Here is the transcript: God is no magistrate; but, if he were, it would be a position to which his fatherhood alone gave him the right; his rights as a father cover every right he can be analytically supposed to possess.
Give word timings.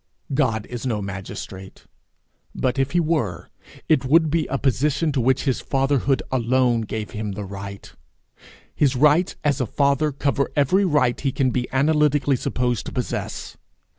God 0.33 0.65
is 0.65 0.83
no 0.83 0.99
magistrate; 0.99 1.85
but, 2.55 2.79
if 2.79 2.93
he 2.93 2.99
were, 2.99 3.49
it 3.87 4.03
would 4.03 4.31
be 4.31 4.47
a 4.47 4.57
position 4.57 5.11
to 5.11 5.21
which 5.21 5.43
his 5.43 5.61
fatherhood 5.61 6.23
alone 6.31 6.81
gave 6.81 7.11
him 7.11 7.33
the 7.33 7.45
right; 7.45 7.93
his 8.73 8.95
rights 8.95 9.35
as 9.43 9.61
a 9.61 9.67
father 9.67 10.11
cover 10.11 10.49
every 10.55 10.85
right 10.85 11.21
he 11.21 11.31
can 11.31 11.51
be 11.51 11.71
analytically 11.71 12.35
supposed 12.35 12.87
to 12.87 12.91
possess. 12.91 13.57